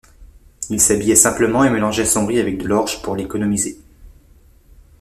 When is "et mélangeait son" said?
1.63-2.25